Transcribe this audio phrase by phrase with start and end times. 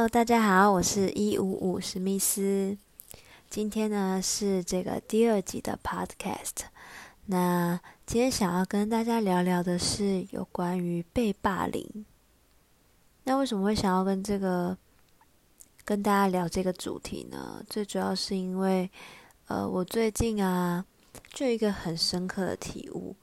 [0.00, 2.74] Hello，大家好，我是一五五史密斯。
[3.50, 6.64] 今天呢是这个第二集的 Podcast。
[7.26, 12.06] 那今天想要跟大家聊聊的是有关于被霸凌。
[13.24, 14.74] 那为什么会想要跟这个
[15.84, 17.62] 跟大家聊这个主题呢？
[17.68, 18.90] 最主要是因为，
[19.48, 20.82] 呃，我最近啊
[21.34, 23.14] 就一个很深刻的体悟，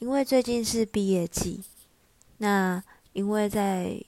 [0.00, 1.62] 因为最近是毕业季。
[2.38, 2.82] 那
[3.12, 4.02] 因为在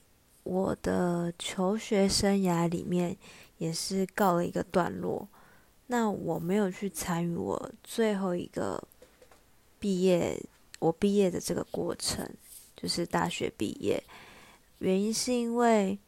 [0.47, 3.17] 我的求学生涯里面
[3.59, 5.29] 也是告了一个段落，
[5.89, 8.81] 那我没有去参与我最后一个
[9.81, 10.41] 毕业，
[10.79, 12.25] 我毕业的这个过程，
[12.77, 14.01] 就是大学毕业。
[14.79, 15.99] 原因是因为，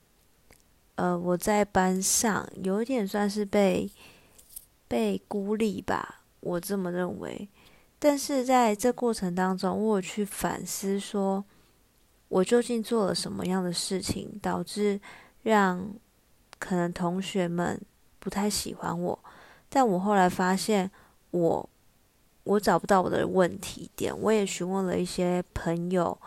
[0.95, 3.91] 呃，我在班上有点算是被
[4.87, 7.49] 被孤立吧，我这么认为。
[7.99, 11.45] 但是在这过程当中，我有去反思说。
[12.29, 15.01] 我究竟做了什么样的事情，导致
[15.43, 15.95] 让
[16.59, 17.81] 可能同学们
[18.19, 19.19] 不太喜欢我？
[19.71, 20.91] 但我后来发现，
[21.31, 21.69] 我
[22.45, 24.15] 我找不到我的问题点。
[24.21, 26.19] 我也询问了一些朋友，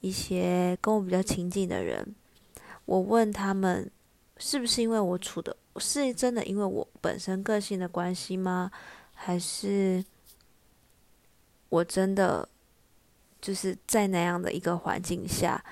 [0.00, 2.14] 一些跟我比较亲近的人，
[2.84, 3.88] 我问他们，
[4.38, 8.70] 是不是因为我处的是真的因为我本身个性的关系吗？
[9.12, 10.04] 还是
[11.68, 12.48] 我真的？
[13.44, 15.62] 就是在那样的一个环境下，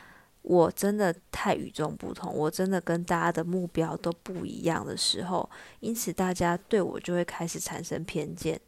[0.43, 5.49] 我真的太与众不同，我真的跟大家的目标都不一样的时候，
[5.81, 8.61] 因此大家对我就会开始产生偏见，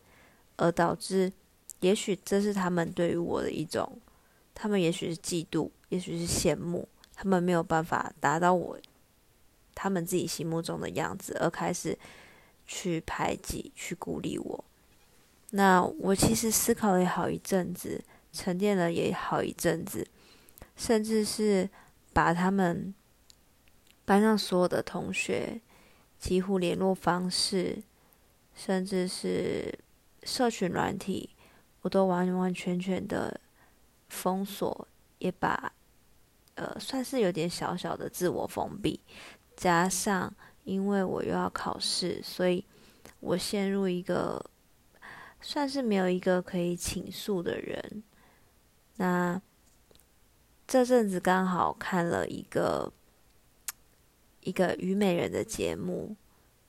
[0.57, 1.31] 而导致，
[1.81, 4.01] 也许这是他们对于我的一种，
[4.55, 8.79] 他们也许是嫉妒，也许是羡慕，他们没有办法达到我，
[9.75, 11.99] 他们自己心目中的样子，而开始
[12.65, 14.65] 去排挤、去孤立我。
[15.51, 18.03] 那我其实思考了好一阵子。
[18.35, 20.07] 沉淀了也好一阵子，
[20.77, 21.71] 甚至是
[22.13, 22.93] 把他们
[24.05, 25.61] 班上所有的同学
[26.19, 27.83] 几乎联络方式，
[28.55, 29.79] 甚至是
[30.25, 31.31] 社群软体，
[31.83, 33.41] 我都完完全全的
[34.09, 34.89] 封锁，
[35.19, 35.73] 也把
[36.57, 39.01] 呃算是有点小小的自我封闭。
[39.57, 42.65] 加上因为我又要考试，所以
[43.21, 44.45] 我陷入一个
[45.41, 48.03] 算是没有一个可以倾诉的人。
[48.97, 49.41] 那
[50.67, 52.93] 这阵子刚好看了一个
[54.41, 56.15] 一个虞美人的节目，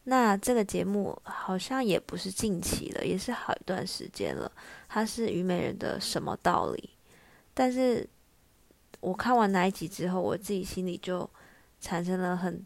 [0.06, 4.52] 那这个节目好像也不是近期了，也是好一段时间了。
[4.90, 6.90] 它是虞美人的什么道理？
[7.53, 8.08] 但是
[9.00, 11.30] 我看完那一集之后，我自己心里就
[11.80, 12.66] 产生了很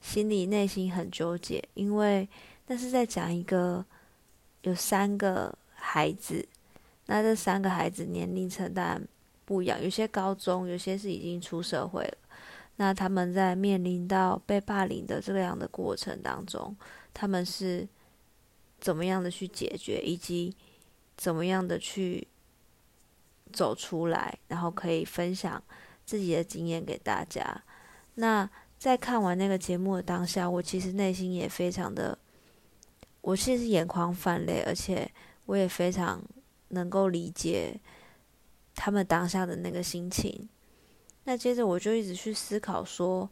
[0.00, 2.28] 心里内心很纠结，因为
[2.66, 3.84] 那是在讲一个
[4.62, 6.46] 有三个孩子。
[7.06, 9.08] 那这三个孩子年龄层当然
[9.44, 12.16] 不一样，有些高中，有些是已经出社会了。
[12.76, 16.74] 那他们在面临到被霸凌的这样的过程当中，
[17.12, 17.86] 他们是
[18.80, 20.56] 怎么样的去解决，以及
[21.16, 22.26] 怎么样的去
[23.52, 25.62] 走出来，然后可以分享
[26.06, 27.62] 自己的经验给大家。
[28.14, 28.48] 那
[28.78, 32.18] 在看完那个节目的当下，我其实内心也非常的，
[33.20, 35.08] 我其实眼眶泛泪，而且
[35.44, 36.20] 我也非常。
[36.74, 37.80] 能够理解
[38.74, 40.48] 他们当下的那个心情。
[41.26, 43.30] 那接着我就一直去思考说，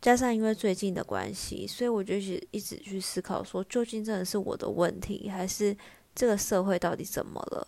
[0.00, 5.76] 加上因为最近的关系，所以我就一直一直去思考说，究竟真的是我的问题，还是
[6.14, 7.66] 这个社会到底怎么了？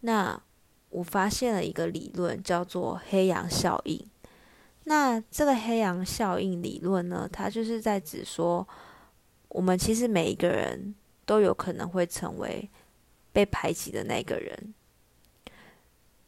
[0.00, 0.42] 那
[0.90, 4.06] 我发现了一个理论，叫做黑羊效应。
[4.84, 8.68] 那这个黑羊效应理论呢，它就是在指说，
[9.48, 10.94] 我们其实每一个人
[11.24, 12.68] 都有可能会成为。
[13.32, 14.74] 被排挤的那个人，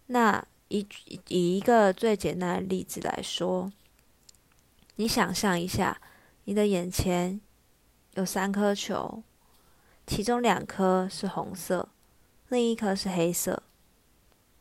[0.06, 0.86] 那以
[1.28, 3.70] 以一个最简单的例子来说，
[4.96, 6.00] 你想象一下，
[6.44, 7.38] 你的眼前
[8.14, 9.22] 有三颗球，
[10.06, 11.90] 其中两颗是红色，
[12.48, 13.62] 另一颗是黑色。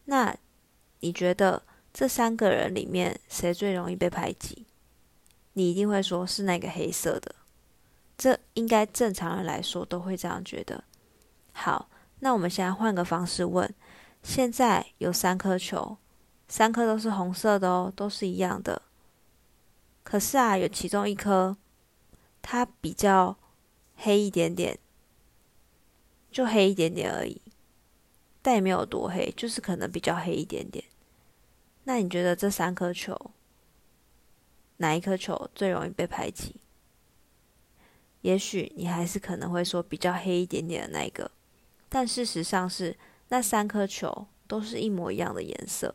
[0.05, 0.35] 那
[0.99, 4.65] 你觉得这三个人里面谁最容易被排挤？
[5.53, 7.35] 你一定会说是那个黑色的。
[8.17, 10.83] 这应该正常人来说都会这样觉得。
[11.53, 11.89] 好。
[12.23, 13.75] 那我们现在换个方式问：
[14.23, 15.97] 现在有三颗球，
[16.47, 18.81] 三颗都是红色的哦，都是一样的。
[20.03, 21.57] 可是啊，有其中一颗，
[22.41, 23.37] 它比较
[23.97, 24.79] 黑一点点，
[26.31, 27.41] 就黑一点点而已，
[28.41, 30.85] 但也没有多黑，就是可能比较黑一点点。
[31.83, 33.31] 那你觉得这三颗球，
[34.77, 36.55] 哪一颗球最容易被排挤？
[38.21, 41.29] 也许你还是可能会说比较黑一点点的那一个。
[41.93, 42.97] 但事实上是，
[43.29, 45.93] 那三颗球都是一模一样的颜色。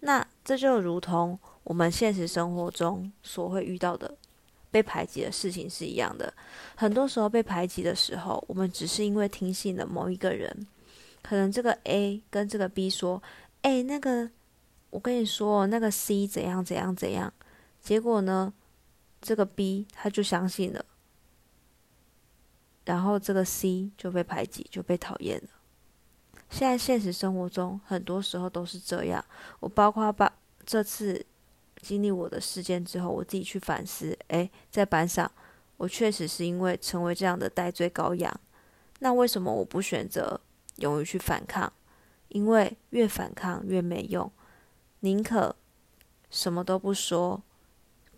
[0.00, 4.18] 那这就如同我们现实生活中所会遇到的
[4.70, 6.30] 被排挤的事情是一样的。
[6.76, 10.66] 很多时候被排挤的时候，我们只是因为听信了某一个人，
[11.22, 13.22] 可能这个 A 跟这个 B 说
[13.62, 14.28] ：“哎，那个
[14.90, 17.32] 我跟你说，那个 C 怎样怎样怎样。”
[17.80, 18.52] 结果呢，
[19.22, 20.84] 这个 B 他就相信了，
[22.88, 25.48] 然后这个 C 就被排挤，就被讨厌了。
[26.50, 29.24] 现在现实生活中，很多时候都是这样。
[29.60, 30.32] 我包括把
[30.64, 31.24] 这次。
[31.80, 35.30] 经历我的事件之后，我自己去反思，诶，在班上，
[35.76, 38.40] 我确实是因为成为这样的戴罪羔羊。
[38.98, 40.40] 那为什么我不选择
[40.78, 41.72] 勇于去反抗？
[42.30, 44.28] 因为越反抗越没用，
[45.00, 45.54] 宁可
[46.30, 47.40] 什么都不说，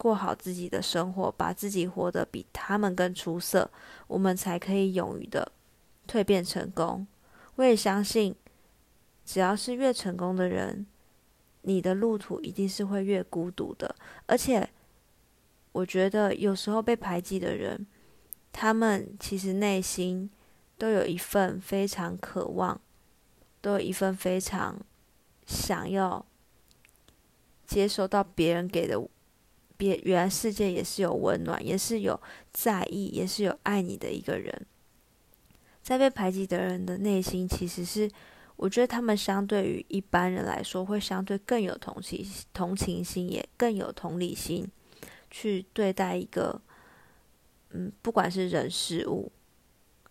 [0.01, 3.71] 过好自己的生活，把自己活得比他们更出色，
[4.07, 5.53] 我们才可以勇于的
[6.09, 7.07] 蜕变成功。
[7.57, 8.35] 我也相信，
[9.27, 10.87] 只要是越成功的人。
[11.63, 13.95] 你的路途一定是会越孤独的，
[14.25, 14.67] 而且
[15.73, 17.87] 我觉得有时候被排挤的人，
[18.51, 20.31] 他们其实内心
[20.79, 22.81] 都有一份非常渴望，
[23.61, 24.81] 都有一份非常
[25.45, 26.25] 想要
[27.67, 28.99] 接收到别人给的，
[29.81, 32.21] 别原来世界也是有温暖，也是有
[32.53, 34.67] 在意，也是有爱你的一个人，
[35.83, 38.11] 在被排挤的人的内心其实是。
[38.57, 42.23] 我觉得他们相对于一般人来说，会相对更有同情、
[42.53, 44.71] 同情心，也更有同理心，
[45.31, 46.61] 去对待一个，
[47.71, 49.33] 嗯，不管是人事物。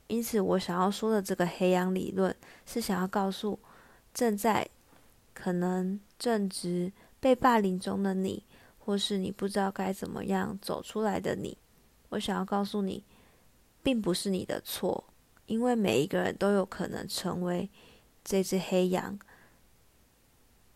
[0.07, 3.59] 因此，我想要说的这个黑羊理论，是想要告诉
[4.15, 4.67] 正在
[5.35, 8.43] 可能正值被霸凌中的你，
[8.89, 11.55] 或是你不知道该怎么样走出来的你，
[12.09, 13.03] 我想要告诉你，
[13.83, 15.03] 并不是你的错，
[15.45, 17.69] 因为每一个人都有可能成为。
[18.23, 19.19] 这只黑羊，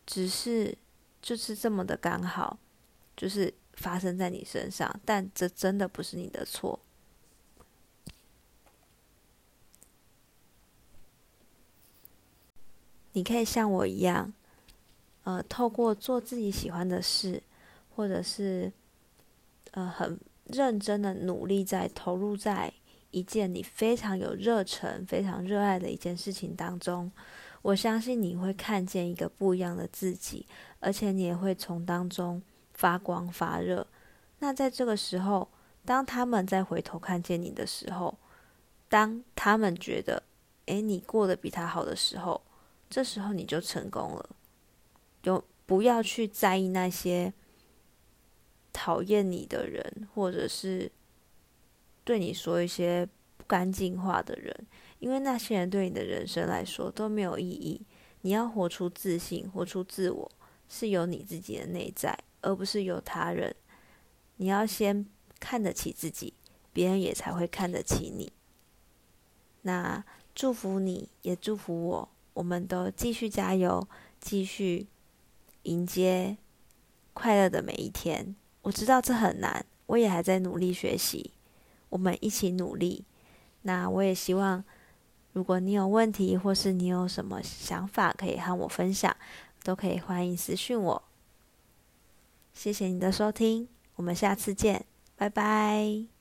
[0.06, 0.78] 只是
[1.20, 2.56] 就是这么的刚好，
[3.16, 6.78] 就是发生在你身上，但这真的不是你的错。
[13.14, 14.32] 你可以像我一样，
[15.24, 17.42] 呃，透过做自己喜欢的事，
[17.94, 18.72] 或者是
[19.72, 22.72] 呃很认真的努力在投入在
[23.10, 27.10] 一件你非常有热忱、非常热爱的一件事情当中。
[27.62, 30.46] 我相信你会看见一个不一样的自己，
[30.80, 32.42] 而且你也会从当中
[32.74, 33.86] 发光发热。
[34.40, 35.48] 那在这个时候，
[35.84, 38.18] 当他们再回头看见你的时候，
[38.90, 40.22] 当他们觉得，
[40.66, 42.42] 诶，你过得比他好的时候，
[42.90, 44.28] 这时候你就成功了。
[45.22, 47.32] 就不要去在意那些
[48.74, 50.92] 讨厌你的人，或者是
[52.04, 54.66] 对你说一些不干净话的人。
[54.98, 57.80] 因为那些人对你的人生来说都没有意义。
[58.22, 60.30] 你要活出自信，活出自我，
[60.68, 63.54] 是由你自己的内在，而不是由他人。
[64.36, 65.06] 你要先
[65.38, 66.32] 看得起自己，
[66.72, 68.32] 别人也才会看得起你。
[69.62, 70.04] 那
[70.34, 73.86] 祝福你，也祝福我，我们都继续加油，
[74.20, 74.86] 继续
[75.64, 76.38] 迎接
[77.12, 78.34] 快乐的每一天。
[78.64, 81.30] 我知道这很难，我也还在努力学习。
[81.88, 83.04] 我们一起努力。
[83.62, 84.62] 那我也希望。
[85.34, 89.16] 如果你有问题，或是你有什么想法，可以和我分享，
[89.64, 91.02] 都可以欢迎私讯我。
[92.52, 93.66] 谢谢你的收听，
[93.96, 94.84] 我们下次见，
[95.16, 96.13] 拜拜。